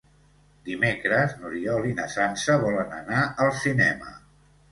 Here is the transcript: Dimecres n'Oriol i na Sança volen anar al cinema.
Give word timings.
Dimecres 0.69 1.33
n'Oriol 1.41 1.85
i 1.91 1.93
na 2.01 2.07
Sança 2.15 2.57
volen 2.65 2.97
anar 3.03 3.21
al 3.45 3.55
cinema. 3.67 4.17